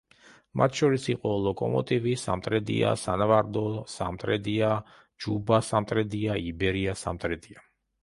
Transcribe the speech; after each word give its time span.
მათ 0.59 0.77
შორის 0.79 1.03
იყო 1.13 1.33
„ლოკომოტივი“ 1.47 2.15
სამტრედია, 2.21 2.95
„სანავარდო“ 3.03 3.65
სამტრედია, 3.99 4.73
„ჯუბა“ 5.27 5.63
სამტრედია, 5.71 6.43
„იბერია“ 6.53 7.01
სამტრედია. 7.07 7.69